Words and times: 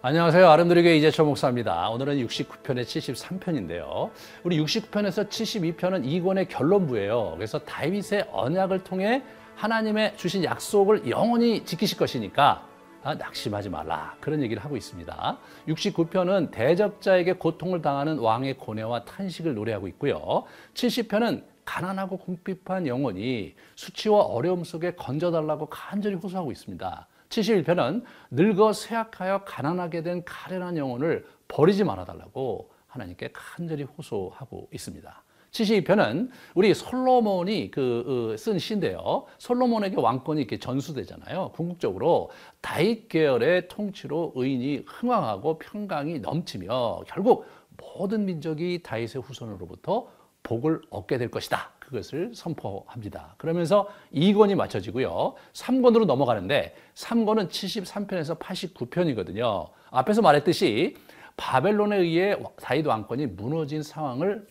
안녕하세요. 0.00 0.48
아름드리교 0.48 0.90
이재철 0.90 1.26
목사입니다. 1.26 1.90
오늘은 1.90 2.24
69편의 2.24 2.84
73편인데요. 2.84 4.10
우리 4.44 4.56
69편에서 4.60 5.28
72편은 5.28 6.04
이 6.04 6.20
권의 6.20 6.46
결론부예요. 6.46 7.32
그래서 7.34 7.58
다윗의 7.58 8.28
언약을 8.30 8.84
통해 8.84 9.24
하나님의 9.56 10.16
주신 10.16 10.44
약속을 10.44 11.10
영원히 11.10 11.64
지키실 11.64 11.98
것이니까 11.98 12.64
아, 13.02 13.14
낙심하지 13.16 13.70
말라. 13.70 14.14
그런 14.20 14.40
얘기를 14.40 14.62
하고 14.62 14.76
있습니다. 14.76 15.38
69편은 15.66 16.52
대적자에게 16.52 17.32
고통을 17.32 17.82
당하는 17.82 18.18
왕의 18.18 18.54
고뇌와 18.58 19.04
탄식을 19.04 19.54
노래하고 19.54 19.88
있고요. 19.88 20.44
70편은 20.74 21.42
가난하고 21.64 22.18
궁핍한 22.18 22.86
영혼이 22.86 23.56
수치와 23.74 24.20
어려움 24.20 24.62
속에 24.62 24.92
건져달라고 24.92 25.66
간절히 25.66 26.14
호소하고 26.14 26.52
있습니다. 26.52 27.08
71편은 27.28 28.02
늙어 28.30 28.72
쇠약하여 28.72 29.44
가난하게 29.44 30.02
된 30.02 30.24
가련한 30.24 30.76
영혼을 30.76 31.26
버리지 31.48 31.84
말아달라고 31.84 32.70
하나님께 32.86 33.30
간절히 33.32 33.84
호소하고 33.84 34.68
있습니다. 34.72 35.24
72편은 35.50 36.30
우리 36.54 36.74
솔로몬이 36.74 37.70
그쓴 37.70 38.54
어, 38.54 38.58
시인데요. 38.58 39.26
솔로몬에게 39.38 39.96
왕권이 39.98 40.40
이렇게 40.40 40.58
전수되잖아요. 40.58 41.52
궁극적으로 41.54 42.30
다윗 42.60 43.08
계열의 43.08 43.68
통치로 43.68 44.32
의인이 44.34 44.84
흥왕하고 44.86 45.58
평강이 45.58 46.20
넘치며 46.20 47.00
결국 47.06 47.46
모든 47.78 48.26
민족이 48.26 48.82
다윗의 48.82 49.22
후손으로부터 49.22 50.08
복을 50.42 50.80
얻게 50.90 51.18
될 51.18 51.30
것이다. 51.30 51.70
그것을 51.78 52.32
선포합니다. 52.34 53.34
그러면서 53.38 53.88
2권이 54.14 54.54
맞춰지고요. 54.54 55.34
3권으로 55.52 56.04
넘어가는데 56.04 56.74
3권은 56.94 57.48
73편에서 57.48 58.38
89편이거든요. 58.38 59.70
앞에서 59.90 60.20
말했듯이 60.22 60.96
바벨론에 61.36 61.96
의해 61.96 62.36
다윗 62.60 62.86
왕권이 62.86 63.26
무너진 63.28 63.82
상황을 63.82 64.46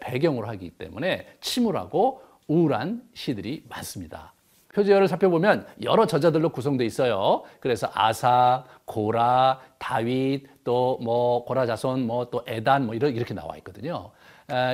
배경으로 0.00 0.46
하기 0.48 0.70
때문에 0.70 1.26
침울하고 1.40 2.22
우울한 2.48 3.02
시들이 3.14 3.64
많습니다. 3.68 4.34
표제어를 4.74 5.06
살펴보면 5.06 5.68
여러 5.84 6.04
저자들로 6.04 6.48
구성되어 6.48 6.84
있어요. 6.84 7.44
그래서 7.60 7.88
아사, 7.94 8.64
고라, 8.84 9.60
다윗, 9.78 10.48
또 10.64 10.98
뭐 11.00 11.44
고라 11.44 11.64
자손, 11.66 12.06
뭐 12.06 12.24
또 12.30 12.42
에단 12.46 12.86
뭐 12.86 12.94
이렇게 12.96 13.32
나와 13.34 13.56
있거든요. 13.58 14.10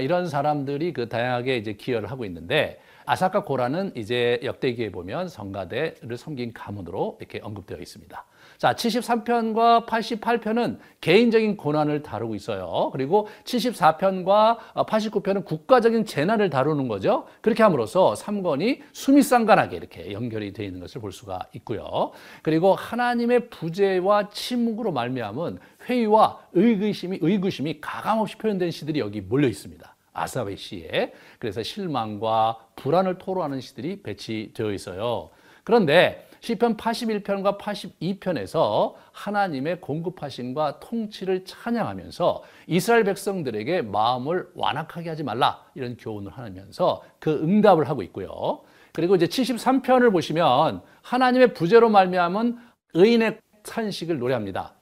이런 0.03 0.29
사람들이 0.29 0.93
그 0.93 1.09
다양하게 1.09 1.57
이제 1.57 1.73
기여를 1.75 2.11
하고 2.11 2.25
있는데 2.25 2.81
아사카 3.07 3.45
고라는 3.45 3.93
이제 3.97 4.41
역대기에 4.43 4.91
보면 4.91 5.29
성가대를 5.29 6.17
섬긴 6.17 6.53
가문으로 6.53 7.19
이렇게 7.21 7.41
언급되어 7.43 7.79
있습니다. 7.79 8.25
자, 8.61 8.75
73편과 8.75 9.87
88편은 9.87 10.81
개인적인 11.01 11.57
고난을 11.57 12.03
다루고 12.03 12.35
있어요. 12.35 12.91
그리고 12.93 13.27
74편과 13.45 14.59
89편은 14.75 15.47
국가적인 15.47 16.05
재난을 16.05 16.51
다루는 16.51 16.87
거죠. 16.87 17.27
그렇게 17.41 17.63
함으로써 17.63 18.13
3권이 18.13 18.81
수미상관하게 18.93 19.77
이렇게 19.79 20.13
연결이 20.13 20.53
되어 20.53 20.67
있는 20.67 20.81
것을 20.81 21.01
볼 21.01 21.11
수가 21.11 21.47
있고요. 21.55 22.13
그리고 22.43 22.75
하나님의 22.75 23.49
부재와 23.49 24.29
침묵으로 24.29 24.93
말미암은 24.93 25.59
회의와 25.89 26.41
의구심이 26.53 27.21
의구심이 27.23 27.81
가감없이 27.81 28.37
표현된 28.37 28.73
시들이 28.73 29.01
여기 29.01 29.23
몰려 29.23 29.49
있습니다. 29.49 29.97
아사베 30.13 30.57
시에 30.57 31.15
그래서 31.39 31.63
실망과 31.63 32.59
불안을 32.77 33.17
토로하는 33.17 33.63
시들이 33.63 34.03
배치되어 34.03 34.71
있어요. 34.75 35.31
그런데 35.65 36.27
시편 36.41 36.77
81편과 36.77 37.59
82편에서 37.59 38.95
하나님의 39.13 39.81
공급하심과 39.81 40.81
통치를 40.81 41.45
찬양하면서 41.45 42.43
이스라엘 42.67 43.05
백성들에게 43.05 43.83
마음을 43.83 44.49
완악하게 44.55 45.11
하지 45.11 45.23
말라 45.23 45.65
이런 45.75 45.97
교훈을 45.97 46.33
하면서 46.33 47.03
그 47.19 47.31
응답을 47.31 47.89
하고 47.89 48.03
있고요. 48.03 48.63
그리고 48.93 49.15
이제 49.15 49.27
73편을 49.27 50.13
보시면 50.13 50.83
하나님의 51.03 51.55
부재로 51.55 51.91
말미암은 51.91 52.59
의인의 52.95 53.39
탄식을 53.63 54.19
노래합니다. 54.19 54.75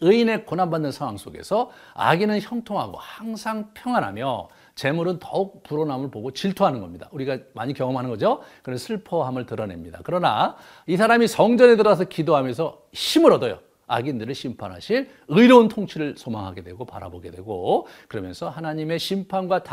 의인의 0.00 0.46
고난받는 0.46 0.92
상황 0.92 1.16
속에서 1.16 1.70
악인은 1.94 2.40
형통하고 2.40 2.96
항상 2.98 3.70
평안하며 3.74 4.48
재물은 4.74 5.18
더욱 5.18 5.62
불어남을 5.62 6.10
보고 6.10 6.30
질투하는 6.30 6.80
겁니다. 6.80 7.08
우리가 7.12 7.38
많이 7.52 7.74
경험하는 7.74 8.08
거죠. 8.10 8.42
그래서 8.62 8.86
슬퍼함을 8.86 9.46
드러냅니다. 9.46 10.00
그러나 10.04 10.56
이 10.86 10.96
사람이 10.96 11.28
성전에 11.28 11.76
들어서 11.76 12.04
기도하면서 12.04 12.82
힘을 12.92 13.32
얻어요. 13.32 13.58
악인들을 13.90 14.34
심판하실 14.34 15.10
의로운 15.28 15.66
통치를 15.68 16.14
소망하게 16.16 16.62
되고 16.62 16.84
바라보게 16.84 17.32
되고 17.32 17.88
그러면서 18.06 18.48
하나님의 18.48 19.00
심판과 19.00 19.64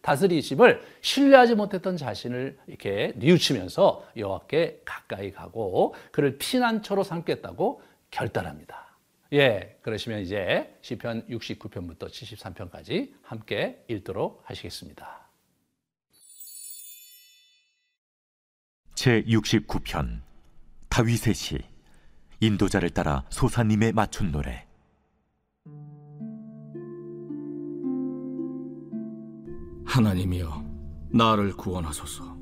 다스리심을 0.00 0.80
신뢰하지 1.02 1.54
못했던 1.56 1.96
자신을 1.96 2.58
이렇게 2.66 3.12
뉘우치면서 3.16 4.04
여호와께 4.16 4.80
가까이 4.86 5.30
가고 5.30 5.94
그를 6.10 6.38
피난처로 6.38 7.04
삼겠다고 7.04 7.82
결단합니다. 8.10 8.89
예, 9.32 9.78
그러시면 9.82 10.20
이제 10.20 10.76
시편 10.82 11.28
69편부터 11.28 12.08
73편까지 12.08 13.12
함께 13.22 13.84
읽도록 13.88 14.42
하시겠습니다. 14.44 15.30
제 18.94 19.22
69편 19.22 20.20
다윗의 20.88 21.34
시 21.34 21.58
인도자를 22.40 22.90
따라 22.90 23.24
소사님의 23.30 23.92
맞춘 23.92 24.32
노래. 24.32 24.66
하나님이여 29.86 30.64
나를 31.12 31.56
구원하소서. 31.56 32.36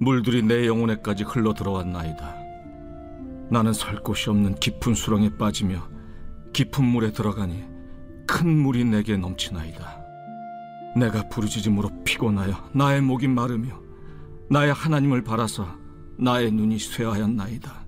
물들이 0.00 0.42
내 0.42 0.66
영혼에까지 0.66 1.24
흘러 1.24 1.54
들어왔나이다 1.54 2.43
나는 3.50 3.72
살 3.72 3.96
곳이 3.96 4.30
없는 4.30 4.56
깊은 4.56 4.94
수렁에 4.94 5.36
빠지며 5.36 5.88
깊은 6.52 6.84
물에 6.84 7.12
들어가니 7.12 7.64
큰 8.26 8.48
물이 8.48 8.84
내게 8.84 9.16
넘치나이다. 9.16 10.04
내가 10.96 11.28
부르짖음으로 11.28 11.90
피곤하여 12.04 12.70
나의 12.72 13.00
목이 13.00 13.28
마르며 13.28 13.80
나의 14.48 14.72
하나님을 14.72 15.22
바라서 15.24 15.66
나의 16.16 16.52
눈이 16.52 16.78
쇠하였나이다. 16.78 17.84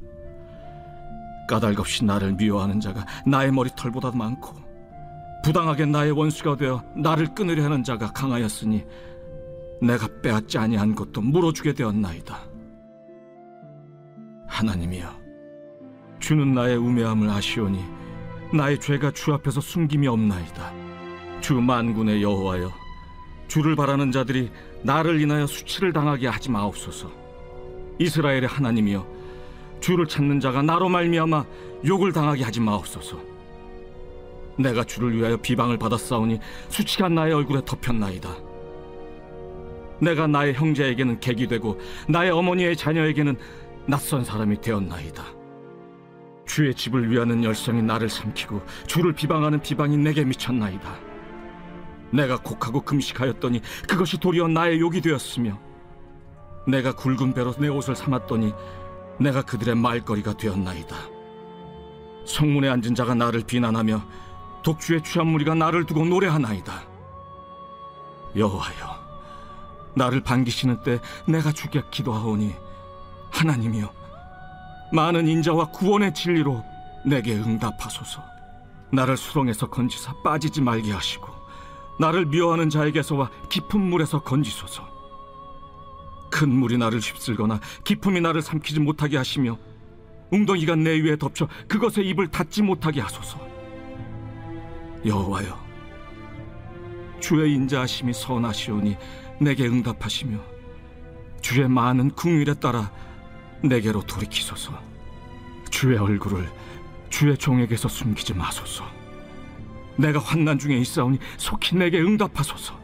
까닭없이 1.49 2.05
나를 2.05 2.33
미워하는 2.33 2.81
자가 2.81 3.07
나의 3.25 3.53
머리털보다 3.53 4.11
많고 4.11 4.57
부당하게 5.45 5.87
나의 5.87 6.11
원수가 6.11 6.57
되어 6.57 6.83
나를 6.97 7.35
끊으려 7.35 7.65
하는 7.65 7.85
자가 7.85 8.13
강하였으니 8.13 8.85
내가 9.81 10.09
빼앗지 10.23 10.59
아니한 10.59 10.97
것도 10.97 11.21
물어주게 11.21 11.75
되었나이다. 11.75 12.37
하나님이여 14.49 15.26
주는 16.27 16.55
나의 16.55 16.77
우매함을 16.77 17.31
아시오니 17.31 17.85
나의 18.53 18.81
죄가 18.81 19.13
주 19.13 19.33
앞에서 19.33 19.61
숨김이 19.61 20.09
없나이다. 20.09 20.73
주 21.41 21.55
만군의 21.55 22.21
여호와여, 22.21 22.73
주를 23.47 23.77
바라는 23.77 24.11
자들이 24.11 24.51
나를 24.83 25.21
인하여 25.21 25.47
수치를 25.47 25.93
당하게 25.93 26.27
하지 26.27 26.51
마옵소서. 26.51 27.13
이스라엘의 28.01 28.49
하나님이여, 28.49 29.07
주를 29.79 30.05
찾는 30.09 30.41
자가 30.41 30.63
나로 30.63 30.89
말미암아 30.89 31.45
욕을 31.87 32.13
당하게 32.13 32.43
하지 32.43 32.59
마옵소서. 32.59 33.21
내가 34.59 34.83
주를 34.83 35.17
위하여 35.17 35.37
비방을 35.37 35.79
받았사오니 35.79 36.41
수치가 36.71 37.09
나의 37.09 37.35
얼굴에 37.35 37.61
덮였나이다. 37.65 38.31
내가 40.01 40.27
나의 40.27 40.55
형제에게는 40.55 41.21
객이 41.21 41.47
되고 41.47 41.81
나의 42.09 42.33
어머니의 42.33 42.75
자녀에게는 42.75 43.37
낯선 43.87 44.25
사람이 44.25 44.61
되었나이다. 44.61 45.36
주의 46.57 46.75
집을 46.75 47.11
위하는 47.11 47.45
열성이 47.45 47.83
나를 47.83 48.09
삼키고 48.09 48.63
주를 48.87 49.13
비방하는 49.13 49.61
비방이 49.61 49.99
내게 49.99 50.25
미쳤나이다. 50.25 50.91
내가 52.11 52.39
곡하고 52.39 52.81
금식하였더니 52.81 53.61
그것이 53.87 54.19
도리어 54.19 54.49
나의 54.49 54.81
욕이 54.81 55.03
되었으며 55.03 55.59
내가 56.67 56.95
굵은 56.95 57.35
배로 57.35 57.53
내 57.59 57.69
옷을 57.69 57.95
삼았더니 57.95 58.55
내가 59.21 59.43
그들의 59.43 59.75
말거리가 59.75 60.39
되었나이다. 60.39 60.97
성문에 62.25 62.71
앉은 62.71 62.95
자가 62.95 63.15
나를 63.15 63.43
비난하며 63.47 64.03
독주의 64.63 65.03
취한 65.03 65.27
무리가 65.27 65.55
나를 65.55 65.85
두고 65.85 66.07
노래하나이다. 66.07 66.73
여호와여, 68.35 69.93
나를 69.95 70.23
반기시는 70.23 70.81
때 70.85 71.01
내가 71.29 71.53
주께 71.53 71.83
기도하오니 71.91 72.55
하나님이여 73.31 74.06
많은 74.93 75.27
인자와 75.29 75.67
구원의 75.67 76.15
진리로 76.15 76.65
내게 77.05 77.35
응답하소서. 77.35 78.23
나를 78.93 79.17
수렁에서 79.17 79.69
건지사 79.69 80.15
빠지지 80.23 80.61
말게 80.61 80.93
하시고 80.93 81.27
나를 81.99 82.27
미워하는 82.27 82.71
자에게서와 82.71 83.31
깊은 83.49 83.81
물에서 83.81 84.23
건지소서. 84.23 84.87
큰 86.31 86.51
물이 86.51 86.79
나를 86.79 87.01
휩쓸거나 87.01 87.61
깊음이 87.85 88.21
나를 88.21 88.43
삼키지 88.43 88.81
못하게 88.81 89.17
하시며 89.17 89.57
웅덩이가 90.31 90.77
내 90.77 91.01
위에 91.01 91.17
덮쳐 91.17 91.49
그것에 91.69 92.03
입을 92.03 92.29
닫지 92.29 92.63
못하게 92.63 93.01
하소서. 93.01 93.39
여호와여, 95.05 95.57
주의 97.21 97.55
인자하심이 97.55 98.13
선하시오니 98.13 98.97
내게 99.41 99.67
응답하시며 99.67 100.39
주의 101.41 101.69
많은 101.69 102.11
궁율에 102.11 102.55
따라 102.55 102.91
내게로 103.63 104.03
돌이키소서. 104.03 104.73
주의 105.71 105.99
얼굴을 105.99 106.49
주의 107.11 107.37
종에게서 107.37 107.89
숨기지 107.89 108.35
마소서. 108.35 108.85
내가 109.97 110.19
환난 110.19 110.59
중에 110.59 110.77
있사오니 110.79 111.19
속히 111.39 111.77
내게 111.77 112.01
응답하소서. 112.01 112.79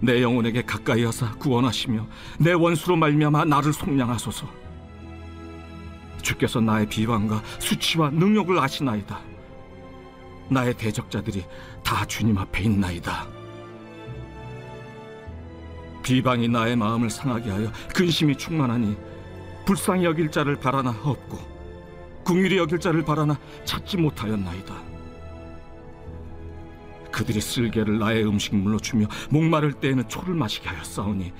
내 0.00 0.22
영혼에게 0.22 0.62
가까이 0.62 1.04
하사 1.04 1.34
구원하시며 1.36 2.06
내 2.38 2.52
원수로 2.52 2.96
말미암아 2.96 3.44
나를 3.46 3.72
속량하소서. 3.72 4.64
주께서 6.22 6.60
나의 6.60 6.86
비방과 6.88 7.42
수치와 7.58 8.10
능력을 8.10 8.58
아시나이다. 8.58 9.20
나의 10.48 10.74
대적자들이 10.74 11.44
다 11.82 12.04
주님 12.06 12.38
앞에 12.38 12.64
있나이다. 12.64 13.33
비방이 16.04 16.48
나의 16.48 16.76
마음을 16.76 17.10
상하게 17.10 17.50
하여 17.50 17.72
근심이 17.94 18.36
충만하니 18.36 18.96
불쌍히 19.64 20.04
여길 20.04 20.30
자를 20.30 20.54
바라나 20.54 20.90
없고 20.90 21.38
궁일이 22.24 22.58
여길 22.58 22.78
자를 22.78 23.02
바라나 23.02 23.38
찾지 23.64 23.96
못하였나이다. 23.96 24.94
그들이 27.10 27.40
쓸개를 27.40 27.98
나의 27.98 28.26
음식물로 28.26 28.78
주며 28.80 29.06
목마를 29.30 29.72
때에는 29.72 30.08
초를 30.08 30.34
마시게 30.34 30.68
하였사오니 30.68 31.32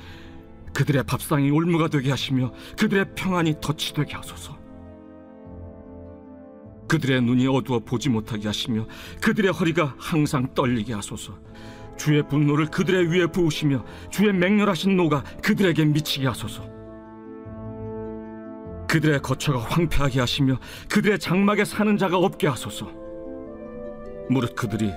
그들의 0.72 1.04
밥상이 1.04 1.50
올무가 1.50 1.88
되게 1.88 2.10
하시며 2.10 2.52
그들의 2.78 3.14
평안이 3.14 3.60
덫이 3.60 3.92
되게 3.94 4.14
하소서. 4.14 4.58
그들의 6.88 7.22
눈이 7.22 7.46
어두워 7.48 7.80
보지 7.80 8.08
못하게 8.08 8.46
하시며 8.46 8.86
그들의 9.20 9.52
허리가 9.52 9.94
항상 9.98 10.52
떨리게 10.54 10.94
하소서. 10.94 11.38
주의 11.96 12.22
분노를 12.22 12.66
그들의 12.66 13.10
위에 13.10 13.26
부으시며 13.26 13.84
주의 14.10 14.32
맹렬하신 14.32 14.96
노가 14.96 15.22
그들에게 15.42 15.84
미치게 15.84 16.26
하소서. 16.26 16.62
그들의 18.88 19.22
거처가 19.22 19.58
황폐하게 19.58 20.20
하시며 20.20 20.58
그들의 20.88 21.18
장막에 21.18 21.64
사는 21.64 21.96
자가 21.96 22.16
없게 22.16 22.46
하소서. 22.46 22.86
무릇 24.30 24.54
그들이 24.54 24.92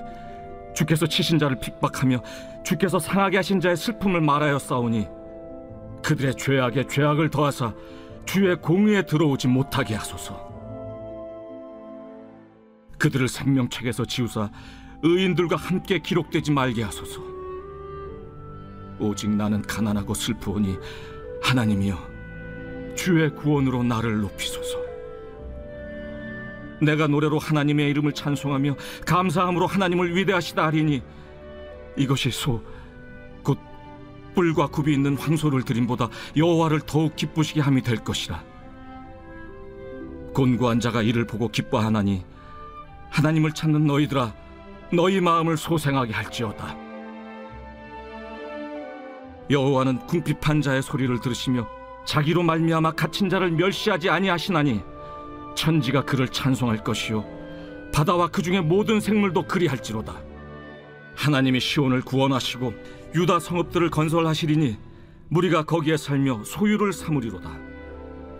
주께서 0.74 1.06
치신 1.06 1.38
자를 1.38 1.58
핍박하며 1.60 2.22
주께서 2.64 2.98
상하게 2.98 3.38
하신 3.38 3.60
자의 3.60 3.76
슬픔을 3.76 4.20
말하여 4.20 4.58
싸우니 4.58 5.08
그들의 6.04 6.36
죄악에 6.36 6.86
죄악을 6.86 7.30
더하사 7.30 7.74
주의 8.24 8.54
공의에 8.56 9.02
들어오지 9.02 9.48
못하게 9.48 9.94
하소서. 9.94 10.46
그들을 12.98 13.28
생명책에서 13.28 14.04
지우사 14.04 14.50
의인들과 15.02 15.56
함께 15.56 15.98
기록되지 15.98 16.50
말게 16.52 16.82
하소서. 16.82 17.20
오직 18.98 19.30
나는 19.30 19.62
가난하고 19.62 20.14
슬프오니 20.14 20.76
하나님이여 21.42 21.96
주의 22.96 23.32
구원으로 23.34 23.84
나를 23.84 24.20
높이소서. 24.20 24.78
내가 26.82 27.06
노래로 27.06 27.38
하나님의 27.38 27.90
이름을 27.90 28.12
찬송하며 28.12 28.76
감사함으로 29.06 29.66
하나님을 29.66 30.14
위대하시다 30.16 30.64
하리니 30.66 31.02
이것이 31.96 32.30
소 32.30 32.62
곧 33.42 33.58
뿔과 34.34 34.68
굽이 34.68 34.92
있는 34.92 35.16
황소를 35.16 35.62
드림보다 35.62 36.08
여호와를 36.36 36.80
더욱 36.80 37.16
기쁘시게 37.16 37.60
함이 37.60 37.82
될 37.82 37.96
것이라. 37.96 38.44
곤고한 40.34 40.80
자가 40.80 41.02
이를 41.02 41.26
보고 41.26 41.48
기뻐하나니 41.48 42.24
하나님을 43.10 43.52
찾는 43.52 43.86
너희들아 43.86 44.34
너희 44.90 45.20
마음을 45.20 45.56
소생하게 45.56 46.12
할지어다. 46.12 46.76
여호와는 49.50 50.06
궁핍한 50.06 50.62
자의 50.62 50.82
소리를 50.82 51.20
들으시며 51.20 51.68
자기로 52.06 52.42
말미암아 52.42 52.92
갇힌 52.92 53.28
자를 53.28 53.50
멸시하지 53.50 54.08
아니하시나니 54.08 54.82
천지가 55.54 56.04
그를 56.04 56.28
찬송할 56.28 56.84
것이요 56.84 57.24
바다와 57.92 58.28
그 58.28 58.42
중에 58.42 58.60
모든 58.60 59.00
생물도 59.00 59.46
그리할지로다. 59.46 60.14
하나님이 61.16 61.60
시온을 61.60 62.02
구원하시고 62.02 62.72
유다 63.14 63.40
성읍들을 63.40 63.90
건설하시리니 63.90 64.78
무리가 65.28 65.64
거기에 65.64 65.96
살며 65.96 66.44
소유를 66.44 66.92
삼으리로다. 66.92 67.50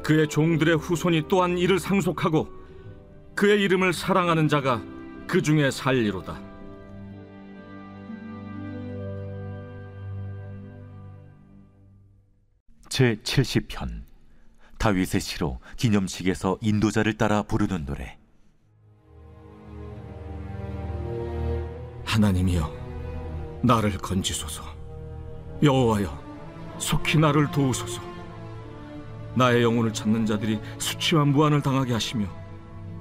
그의 0.03 0.29
종들의 0.29 0.77
후손이 0.77 1.25
또한 1.29 1.59
이를 1.59 1.79
상속하고 1.79 2.49
그의 3.35 3.63
이름을 3.63 3.93
사랑하는 3.93 4.49
자가 4.49 4.83
그 5.29 5.43
중에 5.43 5.71
살리로다. 5.71 6.41
제 12.89 13.17
70편. 13.17 14.05
다윗의 14.79 15.21
시로 15.21 15.61
기념식에서 15.77 16.57
인도자를 16.63 17.19
따라 17.19 17.43
부르는 17.43 17.85
노래. 17.85 18.17
하나님이여 22.07 23.61
나를 23.63 23.99
건지소서. 23.99 24.65
여호와여 25.63 26.77
속히 26.79 27.19
나를 27.19 27.51
도우소서. 27.51 28.01
나의 29.35 29.63
영혼을 29.63 29.93
찾는 29.93 30.25
자들이 30.25 30.59
수치와 30.79 31.27
무한을 31.27 31.61
당하게 31.61 31.93
하시며 31.93 32.38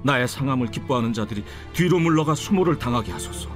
나의 0.02 0.28
상함을 0.28 0.68
기뻐하는 0.68 1.12
자들이 1.12 1.44
뒤로 1.72 1.98
물러가 1.98 2.34
수모를 2.34 2.78
당하게 2.78 3.12
하소서 3.12 3.50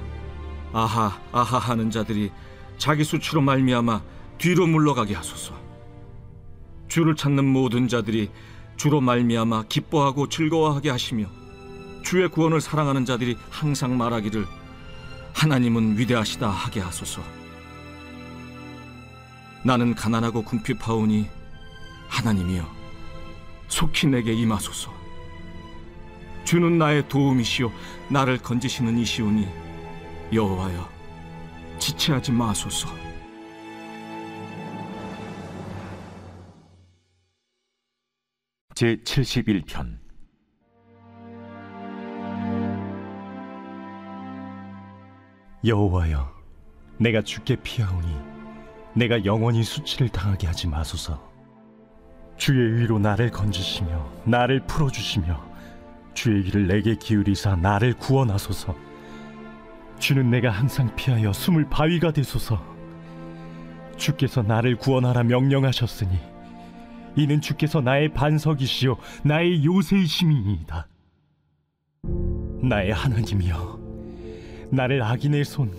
아하 0.73 1.17
아하 1.31 1.57
하는 1.57 1.89
자들이 1.89 2.31
자기 2.77 3.03
수치로 3.03 3.41
말미암아 3.41 4.01
뒤로 4.37 4.67
물러가게 4.67 5.13
하소서 5.13 5.53
주를 6.87 7.15
찾는 7.15 7.45
모든 7.45 7.87
자들이 7.87 8.29
주로 8.75 9.01
말미암아 9.01 9.63
기뻐하고 9.69 10.29
즐거워하게 10.29 10.89
하시며 10.89 11.25
주의 12.03 12.27
구원을 12.27 12.61
사랑하는 12.61 13.05
자들이 13.05 13.37
항상 13.49 13.97
말하기를 13.97 14.45
하나님은 15.33 15.97
위대하시다 15.97 16.47
하게 16.47 16.79
하소서. 16.81 17.21
나는 19.65 19.95
가난하고 19.95 20.43
궁핍하오니 20.43 21.27
하나님이여 22.09 22.69
속히 23.69 24.07
내게 24.07 24.33
임하소서. 24.33 25.02
주는 26.53 26.77
나의 26.77 27.09
도움이시요 27.09 27.71
나를 28.11 28.37
건지시는 28.37 28.95
이시오니 28.99 29.47
여호와여 30.31 30.87
지체하지 31.79 32.31
마소서. 32.31 32.89
제 38.75 38.97
71편 38.97 39.97
여호와여, 45.65 46.31
내가 46.99 47.23
주께 47.23 47.55
피하오니 47.55 48.15
내가 48.93 49.25
영원히 49.25 49.63
수치를 49.63 50.09
당하게 50.09 50.45
하지 50.45 50.67
마소서. 50.67 51.33
주의 52.37 52.79
위로 52.79 52.99
나를 52.99 53.31
건지시며 53.31 54.23
나를 54.25 54.67
풀어주시며 54.67 55.52
주의 56.13 56.43
길을 56.43 56.67
내게 56.67 56.95
기울이사 56.95 57.55
나를 57.55 57.93
구원하소서. 57.93 58.75
주는 59.99 60.29
내가 60.29 60.49
항상 60.51 60.93
피하여 60.95 61.31
숨을 61.33 61.69
바위가 61.69 62.11
되소서. 62.11 62.61
주께서 63.97 64.41
나를 64.41 64.75
구원하라 64.75 65.23
명령하셨으니 65.23 66.17
이는 67.15 67.41
주께서 67.41 67.79
나의 67.79 68.09
반석이시요 68.09 68.97
나의 69.23 69.63
요새이심이니이다. 69.63 70.87
나의 72.63 72.91
하나님이여 72.91 73.79
나를 74.71 75.03
악인의 75.03 75.45
손 75.45 75.69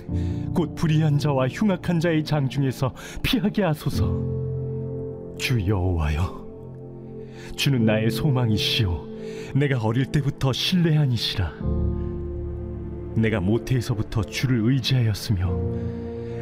곧 0.54 0.74
불의한 0.76 1.18
자와 1.18 1.48
흉악한 1.48 1.98
자의 1.98 2.22
장 2.24 2.48
중에서 2.48 2.94
피하게 3.22 3.64
하소서. 3.64 4.06
주 5.36 5.66
여호와여 5.66 6.44
주는 7.56 7.84
나의 7.84 8.10
소망이시요 8.10 9.13
내가 9.54 9.78
어릴 9.80 10.06
때부터 10.06 10.52
신뢰하니시라. 10.52 11.52
내가 13.16 13.40
모태에서부터 13.40 14.22
주를 14.22 14.60
의지하였으며 14.64 15.50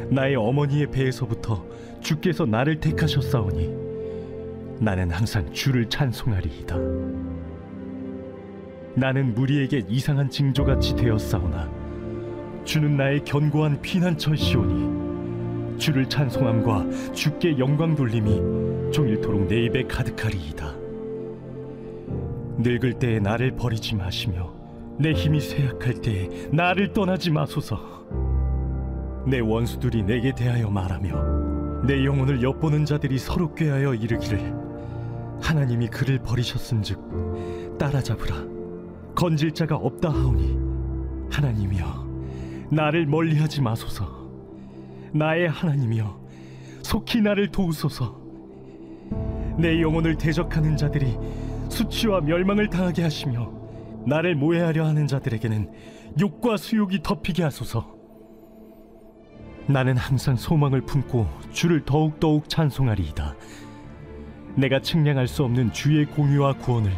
나의 0.09 0.35
어머니의 0.35 0.89
배에서부터 0.91 1.63
주께서 2.01 2.45
나를 2.45 2.79
택하셨사오니 2.79 3.83
나는 4.79 5.11
항상 5.11 5.51
주를 5.53 5.87
찬송하리이다. 5.89 6.77
나는 8.95 9.33
무리에게 9.33 9.85
이상한 9.87 10.29
징조같이 10.29 10.95
되었사오나 10.95 11.69
주는 12.63 12.95
나의 12.95 13.23
견고한 13.25 13.81
피난처시오니 13.81 15.79
주를 15.79 16.07
찬송함과 16.07 17.13
주께 17.13 17.57
영광 17.57 17.95
돌림이 17.95 18.91
종일토록 18.91 19.47
내 19.47 19.65
입에 19.65 19.83
가득하리이다. 19.83 20.82
늙을 22.63 22.93
때에 22.93 23.19
나를 23.19 23.55
버리지 23.57 23.95
마시며 23.95 24.53
내 24.97 25.11
힘이 25.11 25.41
쇠약할 25.41 25.95
때에 25.95 26.47
나를 26.51 26.93
떠나지 26.93 27.29
마소서. 27.29 27.77
내 29.27 29.39
원수들이 29.39 30.03
내게 30.03 30.33
대하여 30.33 30.69
말하며 30.69 31.83
내 31.85 32.05
영혼을 32.05 32.41
엿보는 32.41 32.85
자들이 32.85 33.17
서로 33.17 33.53
꾀하여 33.53 33.93
이르기를 33.93 34.53
하나님이 35.41 35.89
그를 35.89 36.19
버리셨은즉 36.19 37.77
따라잡으라. 37.77 38.53
건질 39.13 39.51
자가 39.51 39.75
없다 39.75 40.09
하오니 40.09 40.57
하나님이여 41.31 42.67
나를 42.71 43.05
멀리하지 43.05 43.61
마소서. 43.61 44.23
나의 45.11 45.49
하나님이여 45.49 46.17
속히 46.81 47.21
나를 47.21 47.49
도우소서. 47.49 48.23
내 49.57 49.81
영혼을 49.81 50.15
대적하는 50.15 50.77
자들이 50.77 51.17
수치와 51.73 52.21
멸망을 52.21 52.69
당하게 52.69 53.01
하시며 53.01 53.51
나를 54.05 54.35
모해하려 54.35 54.85
하는 54.85 55.07
자들에게는 55.07 55.71
욕과 56.19 56.57
수욕이 56.57 57.01
덮이게 57.01 57.41
하소서. 57.41 57.91
나는 59.67 59.97
항상 59.97 60.35
소망을 60.35 60.81
품고 60.81 61.27
주를 61.51 61.83
더욱더욱 61.83 62.47
찬송하리이다. 62.47 63.35
내가 64.55 64.81
측량할 64.81 65.27
수 65.27 65.43
없는 65.43 65.73
주의 65.73 66.05
공의와 66.05 66.53
구원을 66.57 66.91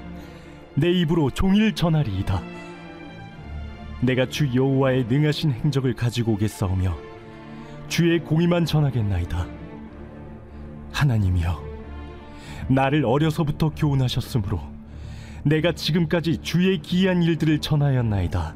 내 0.75 0.91
입으로 0.91 1.29
종일 1.29 1.73
전하리이다. 1.73 2.41
내가 4.01 4.27
주 4.27 4.53
여호와의 4.53 5.05
능하신 5.05 5.53
행적을 5.53 5.93
가지고 5.93 6.33
오겠사오며 6.33 6.93
주의 7.87 8.19
공의만 8.19 8.65
전하겠나이다. 8.65 9.47
하나님이여 10.91 11.64
나를 12.67 13.05
어려서부터 13.05 13.71
교훈하셨으므로 13.75 14.61
내가 15.43 15.71
지금까지 15.73 16.39
주의 16.39 16.79
기이한 16.81 17.21
일들을 17.21 17.59
전하였나이다. 17.59 18.55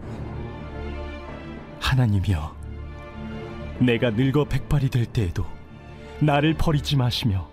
하나님이여, 1.80 2.56
내가 3.80 4.10
늙어 4.10 4.46
백발이 4.46 4.90
될 4.90 5.06
때에도 5.06 5.46
나를 6.20 6.56
버리지 6.56 6.98
마시며 6.98 7.48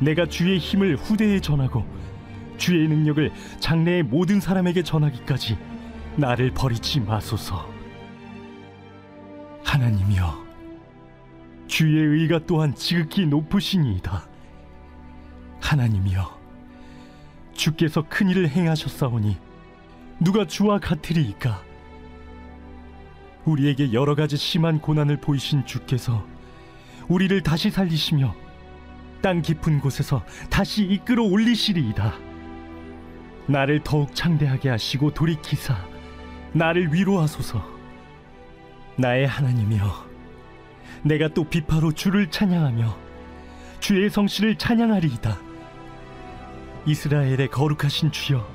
내가 0.00 0.26
주의 0.26 0.58
힘을 0.58 0.96
후대에 0.96 1.40
전하고 1.40 1.84
주의 2.56 2.88
능력을 2.88 3.32
장래의 3.60 4.04
모든 4.04 4.40
사람에게 4.40 4.82
전하기까지 4.82 5.58
나를 6.16 6.52
버리지 6.52 7.00
마소서. 7.00 7.68
하나님이여, 9.64 10.42
주의 11.66 11.96
의가 11.96 12.40
또한 12.46 12.74
지극히 12.74 13.26
높으시니이다. 13.26 14.31
하나님이여 15.62 16.40
주께서 17.54 18.04
큰 18.08 18.28
일을 18.28 18.48
행하셨사오니 18.48 19.36
누가 20.20 20.46
주와 20.46 20.78
같으리이까? 20.78 21.62
우리에게 23.44 23.92
여러 23.92 24.14
가지 24.14 24.36
심한 24.36 24.80
고난을 24.80 25.16
보이신 25.18 25.64
주께서 25.64 26.24
우리를 27.08 27.42
다시 27.42 27.70
살리시며 27.70 28.34
땅 29.22 29.42
깊은 29.42 29.80
곳에서 29.80 30.24
다시 30.50 30.84
이끌어 30.84 31.24
올리시리이다. 31.24 32.12
나를 33.46 33.82
더욱 33.82 34.14
창대하게 34.14 34.68
하시고 34.68 35.14
돌이키사 35.14 35.76
나를 36.52 36.92
위로하소서. 36.92 37.64
나의 38.96 39.26
하나님이여 39.26 40.12
내가 41.02 41.28
또 41.28 41.44
비파로 41.44 41.92
주를 41.92 42.30
찬양하며 42.30 42.96
주의 43.80 44.08
성씨를 44.08 44.56
찬양하리이다 44.56 45.51
이스라엘의 46.86 47.48
거룩하신 47.48 48.12
주여 48.12 48.46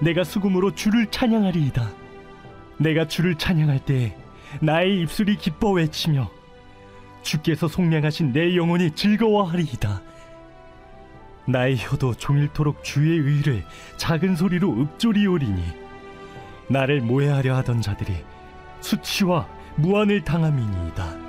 내가 0.00 0.24
수금으로 0.24 0.74
주를 0.74 1.06
찬양하리이다. 1.06 1.90
내가 2.78 3.06
주를 3.06 3.34
찬양할 3.36 3.84
때 3.84 4.16
나의 4.60 5.00
입술이 5.02 5.36
기뻐 5.36 5.72
외치며 5.72 6.30
주께서 7.22 7.68
속량하신 7.68 8.32
내 8.32 8.56
영혼이 8.56 8.92
즐거워하리이다. 8.92 10.02
나의 11.46 11.76
혀도 11.76 12.14
종일토록 12.14 12.82
주의 12.82 13.18
의를 13.18 13.64
작은 13.96 14.36
소리로 14.36 14.80
읊조리오리니 14.80 15.62
나를 16.68 17.00
모해하려 17.00 17.56
하던 17.56 17.82
자들이 17.82 18.14
수치와 18.80 19.48
무한을 19.76 20.22
당함이니이다 20.22 21.19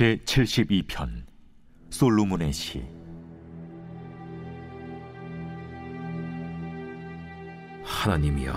제 0.00 0.16
72편 0.24 1.26
솔로몬의 1.90 2.54
시. 2.54 2.82
하나님이여 7.84 8.54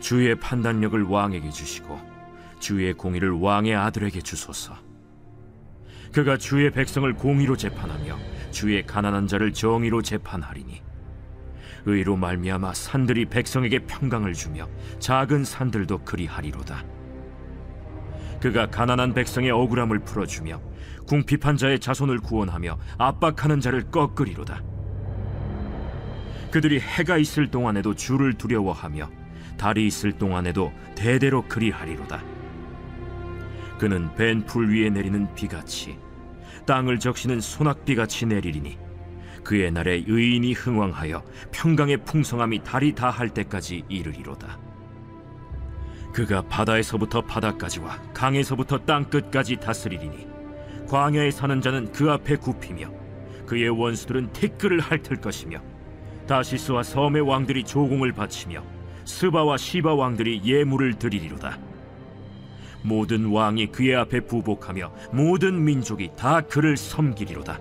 주의 0.00 0.34
판단력을 0.34 1.02
왕에게 1.02 1.50
주시고 1.50 2.00
주의 2.58 2.94
공의를 2.94 3.32
왕의 3.32 3.76
아들에게 3.76 4.22
주소서. 4.22 4.74
그가 6.14 6.38
주의 6.38 6.70
백성을 6.70 7.12
공의로 7.12 7.58
재판하며 7.58 8.16
주의 8.52 8.86
가난한 8.86 9.26
자를 9.26 9.52
정의로 9.52 10.00
재판하리니 10.00 10.80
의로 11.84 12.16
말미암아 12.16 12.72
산들이 12.72 13.26
백성에게 13.26 13.80
평강을 13.80 14.32
주며 14.32 14.66
작은 14.98 15.44
산들도 15.44 16.04
그리하리로다 16.04 16.95
그가 18.46 18.66
가난한 18.66 19.12
백성의 19.12 19.50
억울함을 19.50 19.98
풀어주며 20.04 20.60
궁핍한 21.08 21.56
자의 21.56 21.80
자손을 21.80 22.20
구원하며 22.20 22.78
압박하는 22.96 23.58
자를 23.58 23.90
꺾으리로다. 23.90 24.62
그들이 26.52 26.78
해가 26.78 27.18
있을 27.18 27.50
동안에도 27.50 27.96
주를 27.96 28.34
두려워하며 28.34 29.10
달이 29.58 29.84
있을 29.88 30.12
동안에도 30.12 30.72
대대로 30.94 31.42
그리하리로다. 31.48 32.22
그는 33.80 34.14
벤 34.14 34.46
풀 34.46 34.72
위에 34.72 34.90
내리는 34.90 35.26
비같이 35.34 35.98
땅을 36.66 37.00
적시는 37.00 37.40
소낙비같이 37.40 38.26
내리리니 38.26 38.78
그의 39.42 39.72
날에 39.72 40.04
의인이 40.06 40.52
흥왕하여 40.52 41.24
평강의 41.50 42.04
풍성함이 42.04 42.62
달이 42.62 42.94
다할 42.94 43.28
때까지 43.28 43.82
이르리로다. 43.88 44.65
그가 46.16 46.40
바다에서부터 46.40 47.20
바다까지와 47.20 48.00
강에서부터 48.14 48.78
땅 48.86 49.04
끝까지 49.04 49.56
다스리리니 49.56 50.26
광야에 50.88 51.30
사는 51.30 51.60
자는 51.60 51.92
그 51.92 52.10
앞에 52.10 52.36
굽히며 52.36 52.90
그의 53.44 53.68
원수들은 53.68 54.32
티끌을 54.32 54.80
핥을 54.80 55.20
것이며 55.20 55.60
다시스와 56.26 56.84
섬의 56.84 57.20
왕들이 57.20 57.64
조공을 57.64 58.12
바치며 58.12 58.62
스바와 59.04 59.58
시바 59.58 59.94
왕들이 59.94 60.40
예물을 60.42 60.94
드리리로다. 60.94 61.58
모든 62.80 63.26
왕이 63.26 63.66
그의 63.66 63.96
앞에 63.96 64.20
부복하며 64.20 64.90
모든 65.12 65.62
민족이 65.62 66.12
다 66.16 66.40
그를 66.40 66.78
섬기리로다. 66.78 67.60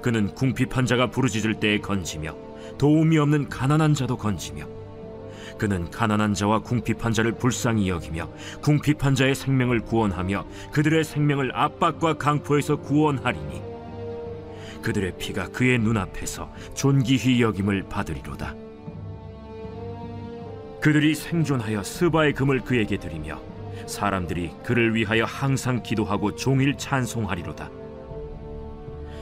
그는 0.00 0.34
궁핍한 0.34 0.86
자가 0.86 1.10
부르짖을 1.10 1.60
때에 1.60 1.78
건지며 1.78 2.34
도움이 2.78 3.18
없는 3.18 3.50
가난한 3.50 3.92
자도 3.92 4.16
건지며 4.16 4.79
그는 5.58 5.90
가난한 5.90 6.34
자와 6.34 6.60
궁핍한 6.60 7.12
자를 7.12 7.32
불쌍히 7.32 7.88
여기며 7.88 8.28
궁핍한 8.62 9.14
자의 9.14 9.34
생명을 9.34 9.80
구원하며 9.80 10.46
그들의 10.72 11.04
생명을 11.04 11.52
압박과 11.54 12.14
강포에서 12.14 12.76
구원하리니 12.76 13.62
그들의 14.82 15.18
피가 15.18 15.48
그의 15.48 15.78
눈앞에서 15.78 16.50
존귀히 16.74 17.42
여김을 17.42 17.84
받으리로다. 17.88 18.54
그들이 20.80 21.14
생존하여 21.14 21.82
스바의 21.82 22.32
금을 22.32 22.60
그에게 22.60 22.96
드리며 22.96 23.38
사람들이 23.86 24.52
그를 24.64 24.94
위하여 24.94 25.24
항상 25.24 25.82
기도하고 25.82 26.36
종일 26.36 26.76
찬송하리로다. 26.78 27.70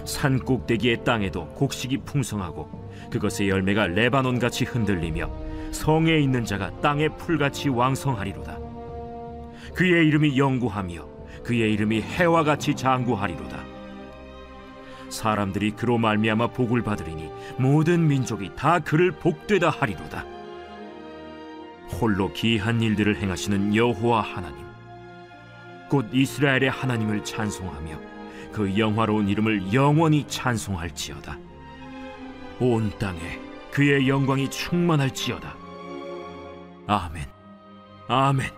산 0.05 0.39
꼭대기의 0.39 1.05
땅에도 1.05 1.49
곡식이 1.49 1.99
풍성하고 1.99 2.89
그것의 3.11 3.49
열매가 3.49 3.89
레바논 3.89 4.39
같이 4.39 4.65
흔들리며 4.65 5.48
성에 5.73 6.19
있는 6.19 6.45
자가 6.45 6.81
땅에 6.81 7.09
풀같이 7.09 7.69
왕성하리로다. 7.69 8.59
그의 9.75 10.07
이름이 10.07 10.39
영구하며 10.39 11.07
그의 11.45 11.73
이름이 11.75 12.03
해와 12.03 12.45
같이 12.45 12.75
장구하리로다. 12.75 13.65
사람들이 15.09 15.71
그로 15.71 15.99
말미암아 15.99 16.49
복을 16.49 16.83
받으리니 16.83 17.31
모든 17.59 18.07
민족이 18.07 18.51
다 18.57 18.79
그를 18.79 19.13
복되다 19.13 19.71
하리로다. 19.71 20.25
홀로 22.01 22.33
기이한 22.33 22.83
일들을 22.83 23.17
행하시는 23.17 23.75
여호와 23.75 24.21
하나님, 24.21 24.67
곧 25.89 26.07
이스라엘의 26.13 26.71
하나님을 26.71 27.25
찬송하며 27.25 27.99
그 28.53 28.79
영화로운 28.79 29.29
이름을 29.29 29.73
영원히 29.73 30.27
찬송할지어다. 30.27 31.39
온 32.61 32.91
땅에 32.99 33.48
그의 33.73 34.09
영광이 34.09 34.51
충만할지어다. 34.51 35.57
아멘. 36.87 37.27
아멘. 38.09 38.51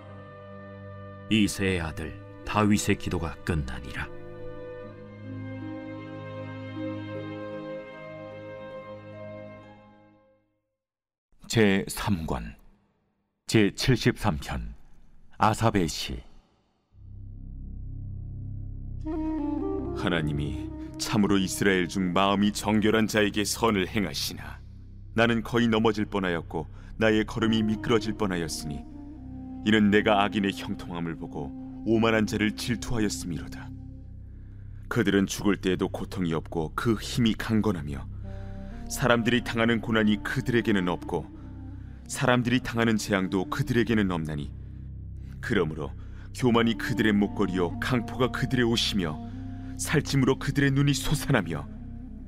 이세의 1.31 1.81
아들 1.81 2.21
다윗의 2.45 2.99
기도가 2.99 3.35
끝나니라. 3.45 4.09
제 11.51 11.85
3권 11.89 12.55
제 13.49 13.71
73편 13.71 14.73
아사베 15.37 15.89
시 15.89 16.23
하나님이 19.97 20.71
참으로 20.97 21.39
이스라엘 21.39 21.89
중 21.89 22.13
마음이 22.13 22.53
정결한 22.53 23.09
자에게 23.09 23.43
선을 23.45 23.89
행하시나 23.89 24.60
나는 25.15 25.43
거의 25.43 25.69
넘어질 25.69 26.05
뻔하였고 26.07 26.67
나의 26.97 27.25
걸음이 27.25 27.63
미끄러질 27.63 28.15
뻔하였으니 28.15 28.85
이는 29.67 29.91
내가 29.91 30.23
악인의 30.25 30.53
형통함을 30.55 31.17
보고 31.17 31.53
오만한 31.87 32.27
자를 32.27 32.57
질투하였음이로다. 32.57 33.71
그들은 34.89 35.27
죽을 35.27 35.57
때에도 35.57 35.89
고통이 35.89 36.35
없고 36.35 36.73
그 36.75 36.95
힘이 36.95 37.35
강건하며 37.35 38.07
사람들이 38.89 39.45
당하는 39.45 39.81
고난이 39.81 40.23
그들에게는 40.23 40.89
없고 40.89 41.27
사람들이 42.09 42.61
당하는 42.61 42.97
재앙도 42.97 43.51
그들에게는 43.51 44.11
없나니 44.11 44.53
그러므로 45.41 45.93
교만이 46.35 46.77
그들의 46.77 47.13
목걸이요 47.13 47.79
강포가 47.81 48.31
그들의 48.31 48.65
옷이며 48.65 49.19
살찜으로 49.79 50.39
그들의 50.39 50.73
눈이 50.73 50.93
솟아나며 50.93 51.69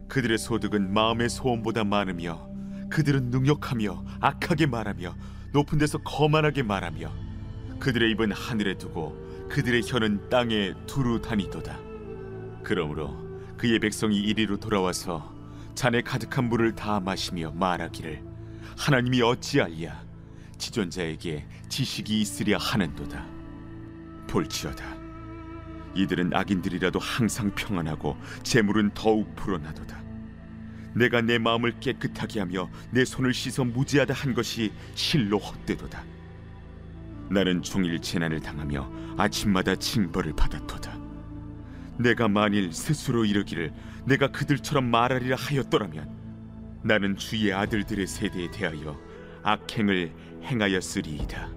그들의 0.08 0.38
소득은 0.38 0.92
마음의 0.92 1.28
소원보다 1.30 1.84
많으며 1.84 2.51
그들은 2.92 3.30
능욕하며 3.30 4.04
악하게 4.20 4.66
말하며 4.66 5.16
높은 5.52 5.78
데서 5.78 5.96
거만하게 5.98 6.62
말하며 6.62 7.10
그들의 7.80 8.10
입은 8.10 8.32
하늘에 8.32 8.76
두고 8.76 9.48
그들의 9.48 9.82
혀는 9.86 10.28
땅에 10.28 10.74
두루 10.86 11.20
다니도다. 11.22 11.78
그러므로 12.62 13.16
그의 13.56 13.78
백성이 13.78 14.18
이리로 14.18 14.58
돌아와서 14.58 15.34
잔에 15.74 16.02
가득한 16.02 16.50
물을 16.50 16.74
다 16.74 17.00
마시며 17.00 17.52
말하기를 17.52 18.22
하나님이 18.76 19.22
어찌하랴? 19.22 20.02
지존자에게 20.58 21.46
지식이 21.70 22.20
있으랴 22.20 22.58
하는도다. 22.58 23.26
볼지어다. 24.28 24.84
이들은 25.94 26.34
악인들이라도 26.34 26.98
항상 26.98 27.54
평안하고 27.54 28.16
재물은 28.42 28.90
더욱 28.94 29.34
불어나도다 29.34 30.01
내가 30.94 31.20
내 31.20 31.38
마음을 31.38 31.78
깨끗하게 31.80 32.40
하며 32.40 32.70
내 32.90 33.04
손을 33.04 33.32
씻어 33.32 33.64
무지하다 33.64 34.14
한 34.14 34.34
것이 34.34 34.72
실로 34.94 35.38
헛되도다 35.38 36.04
나는 37.30 37.62
종일 37.62 38.00
재난을 38.00 38.40
당하며 38.40 39.16
아침마다 39.16 39.74
징벌을 39.76 40.34
받았도다 40.34 41.00
내가 41.98 42.28
만일 42.28 42.72
스스로 42.72 43.24
이르기를 43.24 43.72
내가 44.06 44.28
그들처럼 44.28 44.90
말하리라 44.90 45.36
하였더라면 45.36 46.22
나는 46.82 47.16
주의 47.16 47.52
아들들의 47.52 48.06
세대에 48.06 48.50
대하여 48.50 48.98
악행을 49.44 50.12
행하였으리이다. 50.44 51.50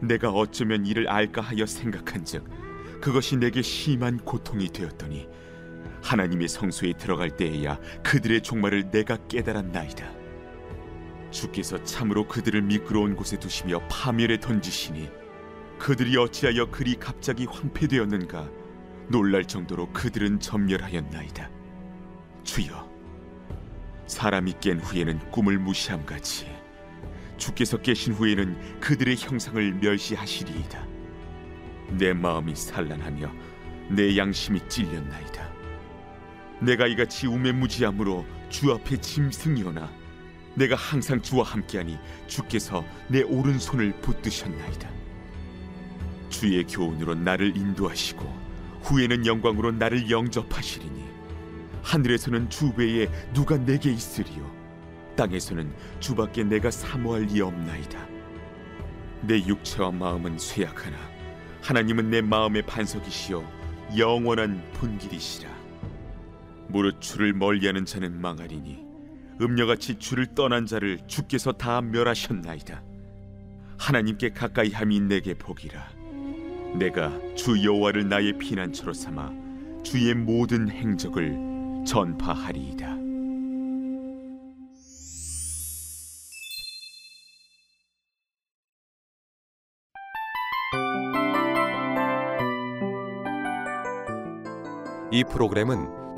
내가 0.00 0.30
어쩌면 0.30 0.84
이를 0.84 1.08
알까 1.08 1.40
하여 1.40 1.64
생각한즉 1.64 3.00
그것이 3.00 3.36
내게 3.36 3.62
심한 3.62 4.18
고통이 4.18 4.68
되었더니 4.68 5.28
하나님의 6.02 6.48
성소에 6.48 6.94
들어갈 6.94 7.30
때에야 7.30 7.78
그들의 8.02 8.42
종말을 8.42 8.90
내가 8.90 9.16
깨달았나이다. 9.28 10.10
주께서 11.30 11.82
참으로 11.84 12.28
그들을 12.28 12.60
미끄러운 12.62 13.16
곳에 13.16 13.38
두시며 13.38 13.80
파멸에 13.88 14.38
던지시니 14.40 15.08
그들이 15.78 16.16
어찌하여 16.16 16.70
그리 16.70 16.94
갑자기 16.96 17.46
황폐되었는가 17.46 18.50
놀랄 19.08 19.44
정도로 19.44 19.92
그들은 19.92 20.40
전멸하였나이다. 20.40 21.50
주여, 22.44 22.90
사람이 24.06 24.54
깬 24.60 24.78
후에는 24.80 25.30
꿈을 25.30 25.58
무시함 25.58 26.04
같이 26.04 26.46
주께서 27.36 27.78
깨신 27.78 28.12
후에는 28.12 28.80
그들의 28.80 29.16
형상을 29.16 29.74
멸시하시리이다. 29.74 30.86
내 31.98 32.12
마음이 32.12 32.54
산란하며 32.54 33.32
내 33.90 34.16
양심이 34.16 34.60
찔렸나이다. 34.68 35.61
내가 36.62 36.86
이같이 36.86 37.26
우매무지함으로 37.26 38.24
주 38.48 38.72
앞에 38.72 38.96
짐승이오나 38.96 39.90
내가 40.54 40.76
항상 40.76 41.20
주와 41.20 41.44
함께하니 41.44 41.98
주께서 42.28 42.84
내 43.08 43.22
오른손을 43.22 43.92
붙드셨나이다. 44.00 44.88
주의 46.28 46.64
교훈으로 46.64 47.14
나를 47.14 47.56
인도하시고 47.56 48.42
후에는 48.82 49.26
영광으로 49.26 49.72
나를 49.72 50.10
영접하시리니 50.10 51.04
하늘에서는 51.82 52.48
주 52.48 52.72
외에 52.76 53.08
누가 53.34 53.56
내게 53.56 53.90
있으리요? 53.90 54.50
땅에서는 55.16 55.72
주밖에 55.98 56.44
내가 56.44 56.70
사모할 56.70 57.22
리 57.22 57.40
없나이다. 57.40 58.06
내 59.22 59.38
육체와 59.38 59.90
마음은 59.90 60.38
쇠약하나 60.38 60.96
하나님은 61.60 62.10
내 62.10 62.20
마음의 62.20 62.62
반석이시요 62.62 63.44
영원한 63.96 64.62
분길이시라 64.74 65.51
무릇 66.72 67.00
주를 67.00 67.32
멀리하는 67.32 67.84
자는 67.84 68.20
망하리니 68.20 68.84
음녀같이 69.40 69.98
주를 69.98 70.26
떠난 70.34 70.66
자를 70.66 70.98
주께서 71.06 71.52
다 71.52 71.80
멸하셨나이다 71.80 72.82
하나님께 73.78 74.30
가까이 74.30 74.70
함이 74.70 75.00
내게 75.00 75.34
복이라 75.34 76.02
내가 76.78 77.12
주 77.34 77.62
여호와를 77.62 78.08
나의 78.08 78.38
피난처로 78.38 78.92
삼아 78.92 79.42
주의 79.82 80.14
모든 80.14 80.70
행적을 80.70 81.84
전파하리이다. 81.84 83.02
이 95.10 95.24
프로그램은 95.24 96.02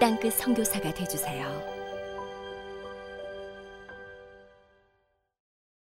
땅끝 0.00 0.34
성교사가 0.34 0.94
되주세요 0.94 1.77